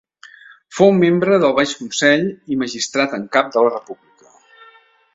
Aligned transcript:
Fou 0.77 0.89
membre 1.01 1.37
del 1.43 1.53
Baix 1.59 1.75
Consell 1.83 2.25
i 2.55 2.59
magistrat 2.65 3.17
en 3.21 3.31
cap 3.39 3.55
de 3.57 3.67
la 3.67 3.75
República. 3.77 4.35